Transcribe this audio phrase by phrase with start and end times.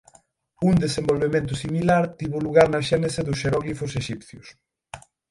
[0.69, 4.47] Un desenvolvemento similar tivo lugar na xénese dos xeróglifos exipcios.